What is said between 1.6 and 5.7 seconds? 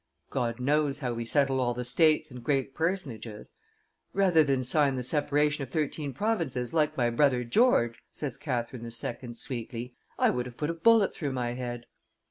the states and great personages. 'Rather than sign the separation of